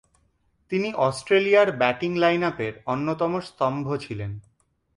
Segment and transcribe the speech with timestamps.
[0.71, 4.31] তিনি অস্ট্রেলিয়ার ব্যাটিং লাইনআপের অন্যতম স্তম্ভ ছিলেন।